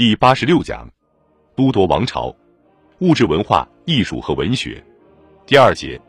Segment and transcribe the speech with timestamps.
[0.00, 0.88] 第八十六讲：
[1.54, 2.34] 都铎王朝、
[3.00, 4.82] 物质文化、艺术和文学。
[5.44, 6.00] 第二节。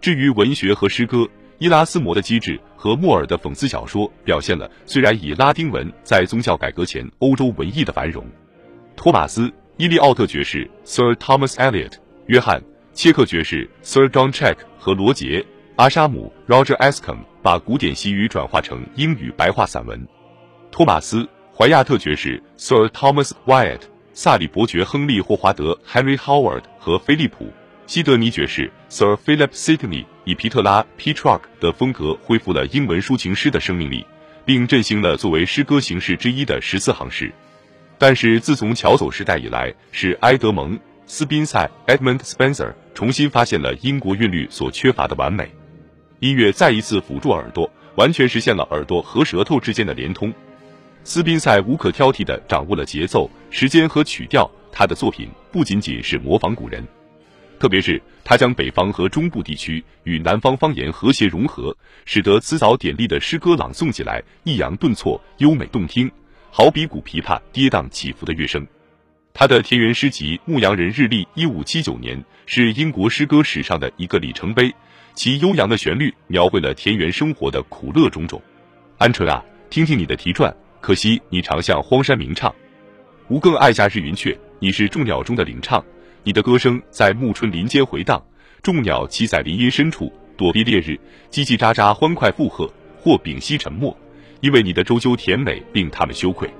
[0.00, 1.28] 至于文学和诗歌，
[1.58, 8.24] 伊拉斯谟的机智和莫尔的讽刺小说表现了虽然以拉丁文在宗教改革前欧洲文艺的繁荣。
[8.94, 9.48] 托马斯·
[9.78, 11.94] 伊利奥特爵士 （Sir Thomas Eliot）、
[12.26, 12.60] 约翰·
[12.92, 15.40] 切克爵士 （Sir John Check） 和罗杰·
[15.74, 20.06] 阿沙姆 （Roger Ascham） 把古典西语转化成英语白话散文。
[20.70, 21.22] 托马斯·
[21.56, 23.82] 怀亚特爵士 （Sir Thomas Wyatt）、
[24.12, 27.46] 萨里伯爵亨利·霍华德 （Henry Howard） 和菲利普。
[27.86, 34.04] 西德尼爵士 Sir Philip Sidney 以皮特拉 Petrarch 的风格恢复了英文抒情诗的生命力，
[34.44, 37.32] 并振兴了作为诗歌形式之一的十四行诗。
[37.98, 40.76] 但是，自从乔叟时代以来，是埃德蒙·
[41.06, 45.48] 斯宾塞 Edmund Spenser 重新发现了英国韵律所缺乏的完美。
[46.18, 50.34] 音乐再一次辅助耳朵，完全实现了耳朵和舌头之间的连通。
[51.06, 56.82] 斯宾塞无可挑剔地掌握了节奏、时间和曲调，他的作品不仅仅是模仿古人。
[57.60, 66.10] 特别是他将北方和中部地区与南方方言和谐融合，使得词藻典丽的诗歌朗诵起来抑扬顿挫、优美动听，
[66.50, 68.66] 好比古琵琶跌宕起伏的乐声。
[69.34, 74.74] 他的田园诗集《牧羊人日历》一五七九年是英国诗歌史上的一个里程碑，
[75.14, 78.40] 其悠扬的旋律描绘了田园生活的苦乐种种。
[78.98, 80.52] 鹌鹑啊，听听你的啼啭，
[80.84, 82.54] 可惜你常向荒山鸣唱。
[83.28, 85.82] 吾更爱夏日云雀，你是众鸟中的灵唱。
[86.22, 88.22] 你的歌声在暮春林间回荡，
[88.62, 90.90] 众鸟栖在林荫深处躲避烈日，
[91.30, 93.96] 叽叽喳喳欢快附和，或屏息沉默，
[94.42, 96.50] 因为你的啁啾甜美令他们羞愧。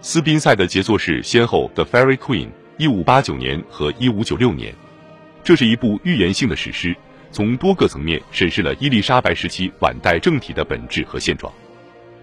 [0.00, 2.46] 斯宾塞的杰作是先后《The Fairy Queen》
[2.78, 4.74] 一五八九年和一五九六年，
[5.44, 6.96] 这是一部预言性的史诗，
[7.30, 11.52] 从多个层面审视了伊丽莎白时期晚代政体的本质和现状。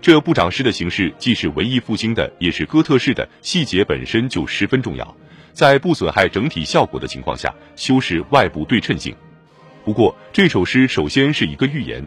[0.06, 5.18] 这部长诗的形式既是文艺复兴的，也是哥特式的，细节本身就十分重要。
[5.52, 9.16] 在不损害整体效果的情况下，修饰外部对称性。
[9.84, 12.06] 不过，这首诗首先是一个预言，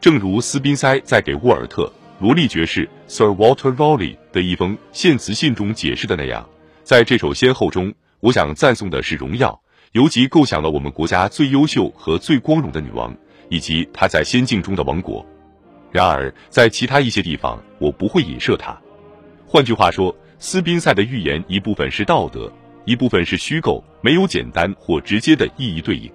[0.00, 1.82] 正如斯宾塞在给沃尔特·
[2.20, 6.48] 罗利爵士 （Sir Walter Raleigh） 的一封献词信中解释的那样，
[6.84, 13.12] 在这首先后中，我想赞颂的是荣耀，尤其构想了我们国家最优秀和最光荣的女王，
[13.48, 15.26] 以及她在仙境中的王国。
[15.94, 18.76] 然而，在其他一些地方，我不会影射它。
[19.46, 22.52] 换句话说，斯宾塞的预言一部分是道德。
[22.84, 26.10] 一部分是虚构，没有简单或直接的意义对应。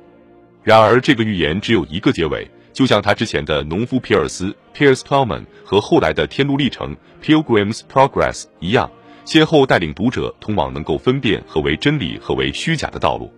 [0.64, 8.92] 然而，这个预言只有一个结尾，就像他之前的《农夫皮尔斯》（Piers Plowman） 和后来的《天路历程》（Pilgrim's Progress） 一样，
[9.24, 13.34] 先后带领读者通往能够分辨何为真理、何为虚假的道路。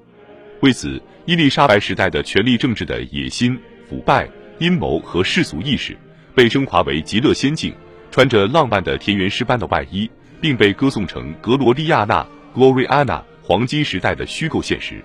[0.62, 3.56] 为此，伊丽莎白时代的权力政治的野心、
[3.88, 5.96] 腐败、阴谋和世俗意识，
[6.36, 7.74] 被升华为极乐仙境，
[8.09, 10.09] 穿着浪漫的田园诗般的外衣，
[10.40, 12.25] 并被歌颂成格罗利亚娜。
[12.53, 15.02] Gloriana 黄金时代的虚构现实，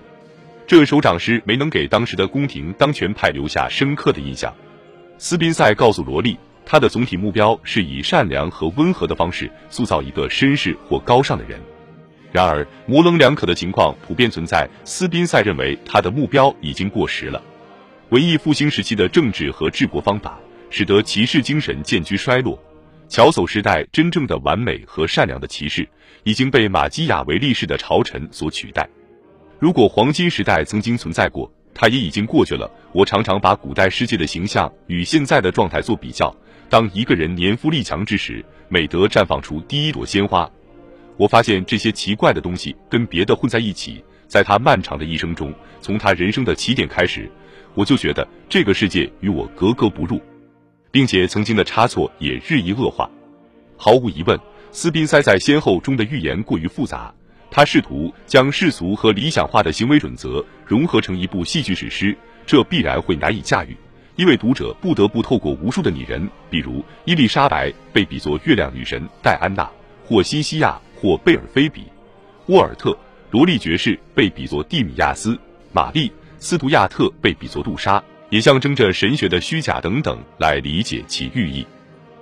[0.66, 4.52] 这首长诗没能给当时的宫廷当权派留下深刻的印象。
[5.16, 11.60] 斯宾塞告诉罗莉，他的总体目标是以善良和温和的方式塑造一个绅士或高尚的人。
[12.32, 14.68] 然而，模棱两可的情况普遍存在。
[14.84, 17.40] 斯宾塞认为他的目标已经过时了。
[18.08, 20.36] 文艺复兴时期的政治和治国方法，
[20.70, 22.58] 使得骑士精神渐趋衰落。
[23.08, 25.88] 乔叟时代真正的完美和善良的骑士
[26.24, 28.88] 已经被马基雅维利式的朝臣所取代。
[29.58, 32.70] 如果黄金时代曾经存在过，它也已经过去了。
[32.92, 36.34] 我常常把古代世界的形象与现在的状态做比较。
[36.68, 40.50] 当一个人年富力强之时，美德绽放出第一朵鲜花。
[41.16, 44.02] 我发现这些奇怪的东西跟别的混在一起。
[44.26, 47.30] 在他漫长的一生中，从他人生的起点开始，
[47.74, 50.20] 我就觉得这个世界与我格格不入。
[50.96, 53.10] 并且曾经的差错也日益恶化。
[53.76, 54.40] 毫无疑问，
[54.72, 57.12] 斯宾塞在先后中的预言过于复杂。
[57.50, 63.76] 他试图将世俗和理想化的行为准则融合成一部戏剧史诗，这必然会难以驾驭，
[64.14, 69.70] 因为读者不得不透过无数的拟人，比如伊丽莎白被比作月亮女神戴安娜，
[70.06, 71.82] 或西西亚，或贝尔菲比，
[72.46, 72.92] 沃尔特·
[73.30, 75.38] 罗利爵士被比作蒂米亚斯，
[75.74, 76.08] 玛丽·
[76.38, 78.02] 斯图亚特被比作杜莎。
[78.36, 81.66] 也象征着神学的虚假等等来理解其寓意。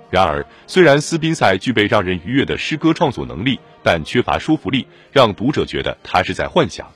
[0.09, 6.89] 然而，虽然斯宾塞具备让人愉悦的诗歌创作能力，但缺乏说服力，让读者觉得他是在幻想。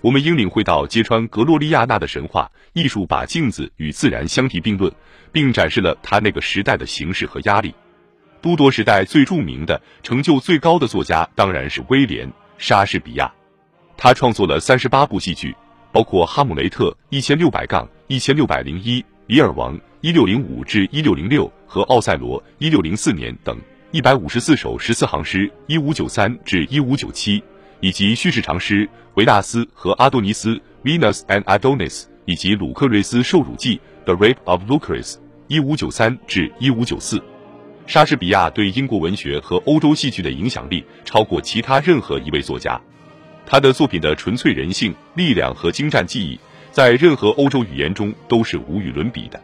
[0.00, 4.92] 我们应领会到，揭穿格洛利亚娜的神话艺术，把镜子与自然相提并论，
[5.32, 7.74] 并展示了他那个时代的形势和压力。
[8.40, 13.32] 都铎时代最著名的、成就最高的作家当然是威廉·莎士比亚，
[13.96, 15.56] 他创作了三十八部戏剧。
[15.94, 23.56] 包括《哈姆雷特》一千六百杠一千六百零一，《李尔王》一六零五至一六零六和《奥赛罗》一六零四年等。
[23.92, 27.40] 一百五十四首十四行诗（一五九三至一五九七）
[27.78, 35.12] 以及叙事长诗《维纳斯和阿多尼斯》（Venus and Adonis） 以及鲁克瑞斯受辱记《The Rape of Lucrece》
[35.46, 37.22] （一五九三至一五九四）。
[37.86, 42.80] 莎士比亚对英国文学和欧洲戏剧的影响力超过其他任何一位作家。
[43.46, 49.40] 他的作品的纯粹人性、力量和精湛技艺，在任何欧洲语言中都是无与伦比的。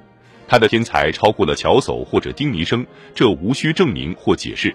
[0.49, 4.75] 他的天才超过了乔叟或者丁尼生，这无需证明或解释。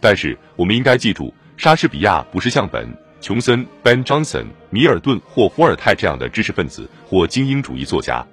[0.00, 2.86] 但是，我们应该记住，莎士比亚不是像本·
[3.20, 8.26] 琼森、Ben Jonson、米尔顿或伏尔泰这样的知识分子或精英主义作家。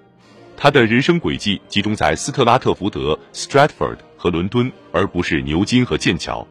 [0.58, 6.48] 他的人生轨迹集中在斯特拉特福德 （Stratford） 和伦敦，而不是牛津和剑桥。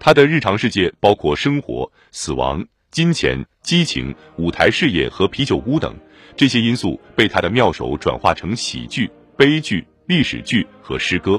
[0.00, 2.64] 他的日常世界包括生活、死亡。
[2.90, 5.94] 金钱、激情、舞台事业和啤酒屋等
[6.34, 11.38] 这些因素被他的妙手转化成喜剧、悲剧、历史剧和诗歌。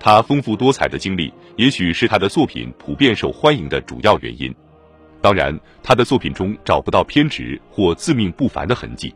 [0.00, 4.52] 他丰富多彩的经历，也许是他的作品普遍受欢迎的主要原因。
[5.20, 9.14] 当然，他的作品中找不到偏执或自命不凡的痕迹。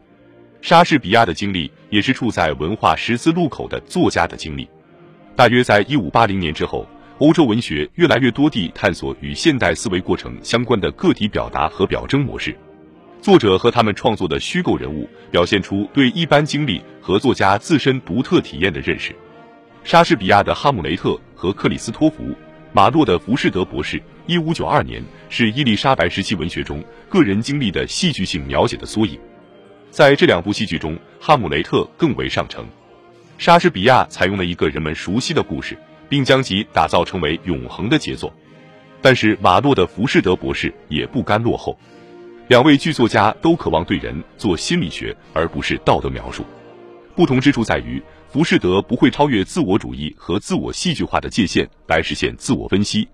[0.63, 4.69] 莎士比亚的经历也是处在文化十字路口的作家的经历。
[5.35, 6.87] 大约在一五八零年之后。
[7.19, 12.55] 欧洲文学越来越多地探索与现代思维过程相关的个体表达和表征模式，
[13.23, 19.17] 作者和他们创作的虚构人物表现出对一般经历和作家自身独特体验的认识。
[19.83, 22.23] 莎士比亚的《哈姆雷特》和克里斯托弗·
[22.75, 23.97] 马洛的《浮士德博士》
[24.29, 29.19] （一五九二年）是伊丽莎白时期文学中个人经历的戏剧性描写的缩影。
[29.91, 32.67] 在这两部戏剧中，《哈姆雷特》更为上乘。
[33.39, 35.79] 莎士比亚采用了一个人们熟悉的故事。
[36.09, 38.33] 并将其打造成为永恒的杰作，
[39.01, 41.79] 但是马洛的《浮士德博士》也不甘落后。
[42.49, 46.45] 两位剧作家都渴望对人做心理学，而不是道德描述。
[47.15, 53.09] 不同之处在于，浮士德不会超越自我主义和自我戏剧化的界限来实现自我分析，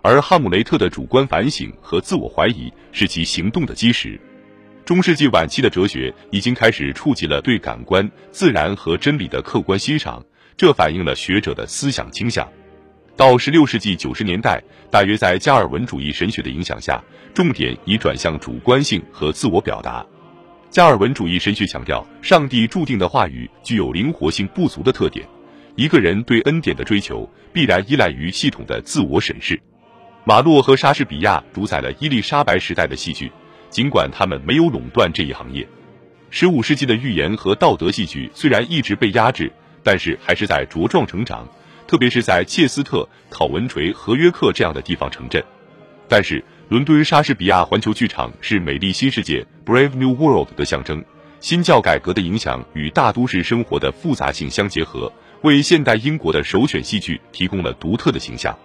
[0.00, 4.20] 而哈姆雷特的主观反省和自我怀疑是其行动的基石。
[4.84, 10.22] 中世纪晚期的哲学已经开始触及了对感官、自然和真理的客观欣赏。
[10.56, 12.48] 这反映了学者的思想倾向。
[13.16, 17.02] 到十六世纪九十年代，大约在加尔文主义神学的影响下，
[17.34, 20.04] 重点已转向主观性和自我表达。
[20.70, 25.26] 加尔文主义神学强调，上帝注定的话语具有灵活性不足的特点。
[25.76, 29.60] 一个人对恩典的追求，必然依赖于系统的自我审视。
[30.24, 33.30] 马洛和莎士比亚主宰了伊丽莎白时代的戏剧，
[33.68, 35.66] 尽管他们没有垄断这一行业。
[36.30, 39.52] 十五世纪的寓言和道德戏剧虽然一直被压制。
[39.82, 41.48] 但是还是在茁壮成长，
[41.86, 45.42] 特别是在切斯特、考文垂和约克这样的地方城镇。
[46.08, 51.04] 但是，伦敦莎士比亚环球剧场是美丽新世界 （Brave New World） 的象征。
[51.40, 55.12] 新教改革的影响与大都市生活的复杂性相结合，
[55.42, 58.56] 为现代英国的首选戏剧提供了独特的形象。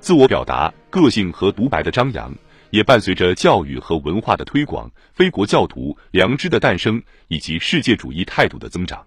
[0.00, 2.34] 自我表达、个性和独白的张扬，
[2.70, 9.06] 也伴随着教育和文化的推广、非国教徒良知的诞生以及世界主义态度的增长。